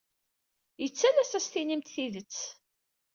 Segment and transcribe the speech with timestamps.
[0.81, 2.37] Yettalas ad as-tinimt tidet.